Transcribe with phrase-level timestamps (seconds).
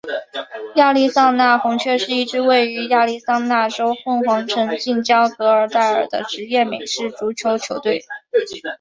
[0.77, 8.03] 亚利桑那红雀是一支位于亚利桑那州凤凰城近郊格兰岱尔的职业美式足球球队。